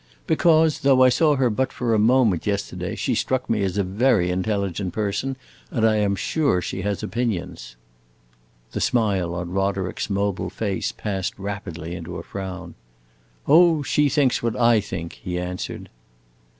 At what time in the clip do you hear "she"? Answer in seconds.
2.95-3.13, 6.59-6.81, 13.83-14.09